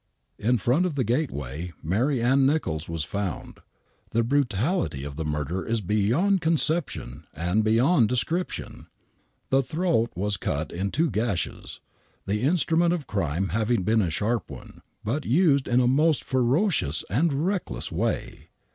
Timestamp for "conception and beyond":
6.41-8.09